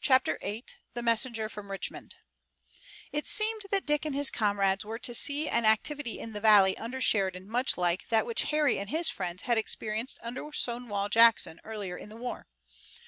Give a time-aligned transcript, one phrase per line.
[0.00, 0.64] CHAPTER VIII
[0.94, 2.14] THE MESSENGER FROM RICHMOND
[3.10, 6.78] It seemed that Dick and his comrades were to see an activity in the valley
[6.78, 11.60] under Sheridan much like that which Harry and his friends had experienced under Stonewall Jackson
[11.64, 12.46] earlier in the war.